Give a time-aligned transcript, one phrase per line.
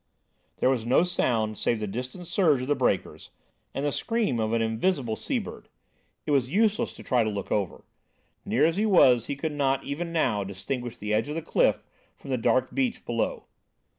[0.57, 3.29] There was no sound save the distant surge of the breakers,
[3.71, 5.69] and the scream of an invisible sea bird.
[6.25, 7.83] It was useless to try to look over.
[8.43, 11.83] Near as he was, he could not, even now, distinguish the edge of the cliff
[12.17, 13.45] from the dark beach below.